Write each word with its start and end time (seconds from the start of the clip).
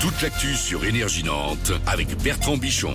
Toute 0.00 0.22
l'actu 0.22 0.54
sur 0.54 0.84
Énergie 0.84 1.24
Nantes 1.24 1.72
avec 1.84 2.16
Bertrand 2.22 2.56
Bichon. 2.56 2.94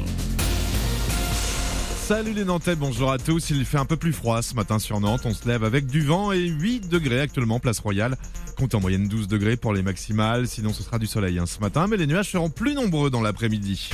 Salut 1.97 2.31
les 2.31 2.45
Nantais, 2.45 2.77
bonjour 2.77 3.11
à 3.11 3.17
tous. 3.17 3.49
Il 3.49 3.65
fait 3.65 3.77
un 3.77 3.85
peu 3.85 3.97
plus 3.97 4.13
froid 4.13 4.41
ce 4.41 4.55
matin 4.55 4.79
sur 4.79 5.01
Nantes. 5.01 5.23
On 5.25 5.33
se 5.33 5.45
lève 5.45 5.65
avec 5.65 5.85
du 5.85 6.01
vent 6.01 6.31
et 6.31 6.47
8 6.47 6.87
degrés 6.87 7.19
actuellement, 7.19 7.59
place 7.59 7.79
royale. 7.79 8.15
Compte 8.55 8.73
en 8.73 8.79
moyenne 8.79 9.09
12 9.09 9.27
degrés 9.27 9.57
pour 9.57 9.73
les 9.73 9.81
maximales. 9.81 10.47
Sinon, 10.47 10.71
ce 10.71 10.81
sera 10.81 10.97
du 10.97 11.05
soleil 11.05 11.39
hein, 11.39 11.45
ce 11.45 11.59
matin, 11.59 11.87
mais 11.89 11.97
les 11.97 12.07
nuages 12.07 12.29
seront 12.31 12.49
plus 12.49 12.73
nombreux 12.73 13.09
dans 13.09 13.21
l'après-midi. 13.21 13.89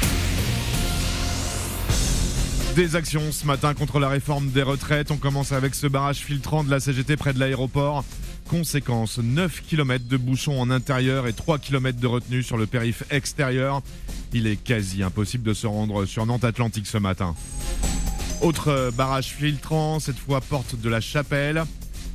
Des 2.76 2.96
actions 2.96 3.32
ce 3.32 3.48
matin 3.48 3.73
contre 3.73 4.00
la 4.00 4.10
réforme 4.10 4.52
des 4.52 4.62
retraites. 4.62 5.10
On 5.10 5.18
commence 5.18 5.52
avec 5.52 5.73
ce 5.73 5.88
barrage 5.88 6.18
filtrant 6.20 6.64
de 6.64 6.70
la 6.70 6.80
CGT 6.80 7.18
près 7.18 7.34
de 7.34 7.39
l'aéroport. 7.39 8.05
Conséquence, 8.50 9.20
9 9.20 9.62
km 9.62 10.08
de 10.08 10.18
bouchons 10.18 10.60
en 10.60 10.71
intérieur 10.71 11.28
et 11.28 11.34
3 11.34 11.60
km 11.60 12.00
de 12.00 12.07
retenue 12.07 12.42
sur 12.42 12.57
le 12.57 12.66
périph' 12.66 13.04
extérieur. 13.12 13.84
Il 14.34 14.48
est 14.48 14.56
quasi 14.56 15.04
impossible 15.04 15.44
de 15.44 15.54
se 15.54 15.68
rendre 15.68 16.06
sur 16.06 16.26
Nantes 16.26 16.44
Atlantique 16.44 16.88
ce 16.88 16.98
matin. 16.98 17.36
Autre 18.42 18.92
barrage 18.98 19.28
filtrant, 19.28 20.00
cette 20.00 20.18
fois 20.18 20.42
porte 20.42 20.76
de 20.76 20.90
la 20.90 21.00
Chapelle. 21.00 21.64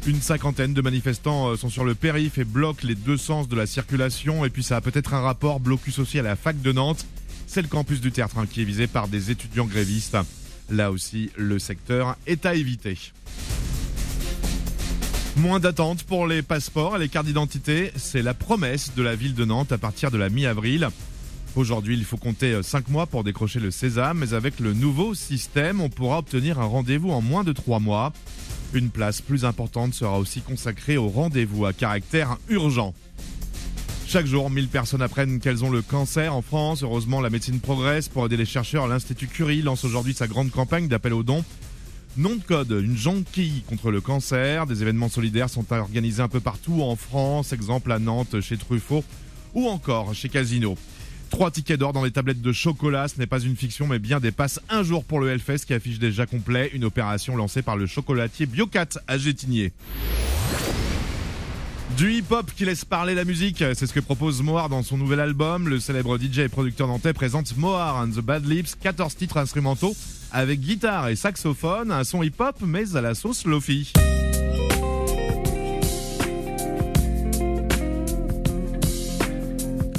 Une 0.08 0.20
cinquantaine 0.20 0.74
de 0.74 0.82
manifestants 0.82 1.50
euh, 1.50 1.56
sont 1.56 1.70
sur 1.70 1.84
le 1.84 1.94
périph' 1.94 2.38
et 2.38 2.44
bloquent 2.44 2.84
les 2.86 2.96
deux 2.96 3.16
sens 3.16 3.48
de 3.48 3.54
la 3.54 3.66
circulation. 3.66 4.44
Et 4.44 4.50
puis 4.50 4.64
ça 4.64 4.76
a 4.76 4.80
peut-être 4.80 5.14
un 5.14 5.20
rapport 5.20 5.60
blocus 5.60 6.00
aussi 6.00 6.18
à 6.18 6.22
la 6.22 6.34
fac 6.34 6.60
de 6.60 6.72
Nantes. 6.72 7.06
C'est 7.46 7.62
le 7.62 7.68
campus 7.68 8.00
du 8.00 8.10
Tertre 8.10 8.38
hein, 8.38 8.46
qui 8.50 8.60
est 8.60 8.64
visé 8.64 8.88
par 8.88 9.06
des 9.06 9.30
étudiants 9.30 9.66
grévistes. 9.66 10.18
Là 10.68 10.90
aussi, 10.90 11.30
le 11.36 11.60
secteur 11.60 12.16
est 12.26 12.44
à 12.44 12.54
éviter. 12.54 12.98
Moins 15.36 15.58
d'attente 15.58 16.04
pour 16.04 16.28
les 16.28 16.42
passeports 16.42 16.96
et 16.96 17.00
les 17.00 17.08
cartes 17.08 17.26
d'identité, 17.26 17.90
c'est 17.96 18.22
la 18.22 18.34
promesse 18.34 18.92
de 18.94 19.02
la 19.02 19.16
ville 19.16 19.34
de 19.34 19.44
Nantes 19.44 19.72
à 19.72 19.78
partir 19.78 20.12
de 20.12 20.16
la 20.16 20.28
mi-avril. 20.28 20.88
Aujourd'hui, 21.56 21.96
il 21.96 22.04
faut 22.04 22.16
compter 22.16 22.62
5 22.62 22.88
mois 22.88 23.06
pour 23.06 23.24
décrocher 23.24 23.58
le 23.58 23.72
sésame, 23.72 24.18
mais 24.18 24.32
avec 24.32 24.60
le 24.60 24.74
nouveau 24.74 25.12
système, 25.12 25.80
on 25.80 25.88
pourra 25.88 26.18
obtenir 26.18 26.60
un 26.60 26.66
rendez-vous 26.66 27.10
en 27.10 27.20
moins 27.20 27.42
de 27.42 27.52
3 27.52 27.80
mois. 27.80 28.12
Une 28.74 28.90
place 28.90 29.20
plus 29.20 29.44
importante 29.44 29.92
sera 29.92 30.20
aussi 30.20 30.40
consacrée 30.40 30.96
au 30.96 31.08
rendez-vous 31.08 31.66
à 31.66 31.72
caractère 31.72 32.38
urgent. 32.48 32.94
Chaque 34.06 34.26
jour, 34.26 34.50
1000 34.50 34.68
personnes 34.68 35.02
apprennent 35.02 35.40
qu'elles 35.40 35.64
ont 35.64 35.70
le 35.70 35.82
cancer 35.82 36.32
en 36.32 36.42
France. 36.42 36.84
Heureusement, 36.84 37.20
la 37.20 37.30
médecine 37.30 37.58
progresse. 37.58 38.08
Pour 38.08 38.26
aider 38.26 38.36
les 38.36 38.46
chercheurs, 38.46 38.86
l'Institut 38.86 39.26
Curie 39.26 39.62
lance 39.62 39.84
aujourd'hui 39.84 40.14
sa 40.14 40.28
grande 40.28 40.52
campagne 40.52 40.86
d'appel 40.86 41.12
aux 41.12 41.24
dons. 41.24 41.44
Nom 42.16 42.36
de 42.36 42.42
code, 42.44 42.70
une 42.70 42.96
jonquille 42.96 43.64
contre 43.66 43.90
le 43.90 44.00
cancer. 44.00 44.66
Des 44.66 44.82
événements 44.82 45.08
solidaires 45.08 45.50
sont 45.50 45.64
organisés 45.72 46.22
un 46.22 46.28
peu 46.28 46.38
partout 46.38 46.80
en 46.82 46.94
France. 46.94 47.52
Exemple 47.52 47.90
à 47.90 47.98
Nantes, 47.98 48.40
chez 48.40 48.56
Truffaut, 48.56 49.02
ou 49.52 49.66
encore 49.66 50.14
chez 50.14 50.28
Casino. 50.28 50.76
Trois 51.30 51.50
tickets 51.50 51.80
d'or 51.80 51.92
dans 51.92 52.04
les 52.04 52.12
tablettes 52.12 52.40
de 52.40 52.52
chocolat, 52.52 53.08
ce 53.08 53.18
n'est 53.18 53.26
pas 53.26 53.40
une 53.40 53.56
fiction 53.56 53.88
mais 53.88 53.98
bien 53.98 54.20
des 54.20 54.30
passes 54.30 54.60
un 54.68 54.84
jour 54.84 55.04
pour 55.04 55.18
le 55.18 55.30
Hellfest 55.30 55.64
qui 55.66 55.74
affiche 55.74 55.98
déjà 55.98 56.26
complet, 56.26 56.70
une 56.72 56.84
opération 56.84 57.34
lancée 57.34 57.62
par 57.62 57.76
le 57.76 57.86
chocolatier 57.86 58.46
Biocat 58.46 59.00
à 59.08 59.18
Gétigné. 59.18 59.72
Du 61.96 62.12
hip-hop 62.12 62.50
qui 62.56 62.64
laisse 62.64 62.84
parler 62.84 63.14
la 63.14 63.24
musique, 63.24 63.58
c'est 63.58 63.86
ce 63.86 63.92
que 63.92 64.00
propose 64.00 64.42
Moar 64.42 64.68
dans 64.68 64.82
son 64.82 64.96
nouvel 64.96 65.20
album. 65.20 65.68
Le 65.68 65.78
célèbre 65.78 66.18
DJ 66.18 66.40
et 66.40 66.48
producteur 66.48 66.88
nantais 66.88 67.12
présente 67.12 67.56
Moar 67.56 67.96
and 67.96 68.08
the 68.08 68.20
Bad 68.20 68.44
Lips, 68.46 68.74
14 68.80 69.14
titres 69.14 69.36
instrumentaux 69.36 69.94
avec 70.32 70.60
guitare 70.60 71.08
et 71.08 71.14
saxophone, 71.14 71.92
un 71.92 72.02
son 72.02 72.24
hip-hop 72.24 72.56
mais 72.62 72.96
à 72.96 73.00
la 73.00 73.14
sauce 73.14 73.44
Lofi. 73.44 73.92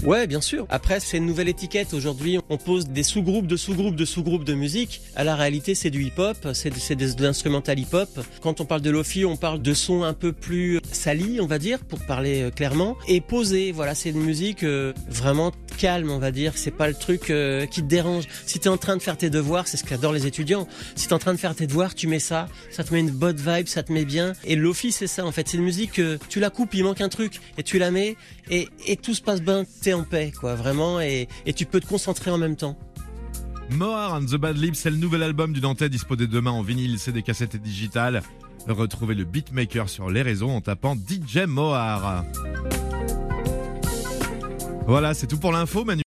Ouais, 0.06 0.28
bien 0.28 0.42
sûr. 0.42 0.68
Après, 0.70 1.00
c'est 1.00 1.18
une 1.18 1.26
nouvelle 1.26 1.50
étiquette. 1.50 1.96
Aujourd'hui, 1.96 2.38
on 2.50 2.58
pose 2.58 2.88
des 2.88 3.02
sous-groupes 3.02 3.48
de 3.48 3.58
sous-groupes 3.58 3.96
de 3.96 4.06
sous-groupes 4.06 4.44
de 4.44 4.54
musique. 4.54 5.02
À 5.16 5.24
la 5.24 5.36
réalité, 5.36 5.74
c'est 5.74 5.90
du 5.90 6.04
hip-hop, 6.04 6.38
c'est 6.54 6.70
de 6.70 7.24
l'instrumental 7.24 7.80
hip-hop. 7.80 8.10
Quand 8.40 8.62
on 8.62 8.66
parle 8.66 8.82
de 8.82 8.92
lofi, 8.92 9.26
on 9.26 9.36
parle 9.36 9.64
de 9.64 9.74
sons 9.74 10.04
un 10.04 10.14
peu 10.14 10.32
plus 10.32 10.80
salis, 10.92 11.40
on 11.42 11.48
va 11.48 11.58
dire, 11.58 11.80
pour 11.80 12.00
parler 12.06 12.44
euh, 12.44 12.52
clairement, 12.52 12.98
et 13.08 13.20
posé. 13.20 13.72
Voilà, 13.72 13.96
c'est 13.96 14.12
une 14.12 14.22
musique 14.22 14.64
euh, 14.64 14.94
vraiment 15.10 15.52
calme, 15.78 16.12
on 16.12 16.20
va 16.20 16.30
dire. 16.30 16.54
C'est 16.56 16.70
pas 16.70 16.88
le 16.88 16.94
truc 16.94 17.32
euh, 17.32 17.66
qui 17.66 17.82
te 17.82 17.88
dérange. 17.88 18.26
Si 18.46 18.60
t'es 18.60 18.70
en 18.70 18.78
train 18.78 18.98
de 18.98 19.02
faire 19.02 19.18
tes 19.18 19.32
devoirs, 19.32 19.68
c'est 19.68 19.78
ce 19.78 19.86
qu'adorent 19.86 20.14
les 20.14 20.28
étudiants. 20.28 20.68
Si 20.96 21.08
t'es 21.08 21.14
en 21.14 21.20
train 21.20 21.34
de 21.34 21.40
faire 21.40 21.56
tes 21.56 21.66
devoirs, 21.66 21.96
tu 21.96 22.08
mets 22.08 22.20
ça, 22.20 22.48
ça 22.70 22.84
te 22.84 22.94
met 22.94 23.00
une 23.00 23.10
bonne 23.10 23.38
vibe, 23.38 23.68
ça 23.68 23.82
te 23.82 23.92
met 23.92 24.06
bien. 24.06 24.34
Et 24.44 24.56
lofi, 24.56 24.92
c'est 24.92 25.08
ça, 25.08 25.26
en 25.26 25.32
fait. 25.32 25.48
C'est 25.48 25.58
une 25.58 25.64
musique, 25.64 26.00
tu 26.30 26.40
la 26.40 26.52
coupes, 26.52 26.76
il 26.76 26.84
manque 26.84 27.02
un 27.02 27.10
truc, 27.10 27.40
et 27.58 27.64
tu 27.64 27.80
la 27.80 27.90
mets, 27.90 28.16
et, 28.52 28.68
et 28.86 28.98
tout 28.98 29.16
se 29.16 29.22
passe 29.22 29.42
bien. 29.42 29.64
En 29.96 30.04
paix, 30.04 30.32
quoi, 30.38 30.56
vraiment, 30.56 31.00
et, 31.00 31.28
tu 31.56 31.66
peux 31.66 31.80
te 31.80 31.88
concentrer 31.88 32.32
en 32.32 32.38
même 32.38 32.56
temps. 32.56 32.78
Moar 33.72 34.14
and 34.14 34.26
the 34.26 34.36
Bad 34.36 34.58
Lips, 34.58 34.76
c'est 34.76 34.92
le 34.92 34.98
nouvel 34.98 35.24
album 35.24 35.52
du 35.52 35.62
Nantais 35.62 35.90
disposé 35.90 36.28
demain 36.28 36.52
en 36.52 36.62
vinyle, 36.62 37.00
CD, 37.00 37.24
cassette 37.24 37.56
et 37.56 37.60
digital. 37.60 38.22
Retrouvez 38.68 39.16
le 39.16 39.24
beatmaker 39.24 39.90
sur 39.90 40.10
les 40.10 40.22
réseaux 40.22 40.50
en 40.50 40.62
tapant 40.62 40.96
DJ 40.96 41.46
Moar. 41.48 42.24
Voilà, 44.88 45.16
c'est 45.16 45.26
tout 45.26 45.40
pour 45.40 45.52
l'info, 45.52 45.84
Manu. 45.84 46.04